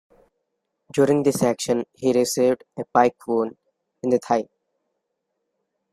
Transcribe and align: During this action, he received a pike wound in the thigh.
During 0.91 1.21
this 1.21 1.43
action, 1.43 1.85
he 1.93 2.11
received 2.11 2.63
a 2.75 2.85
pike 2.91 3.17
wound 3.27 3.55
in 4.01 4.09
the 4.09 4.17
thigh. 4.17 4.45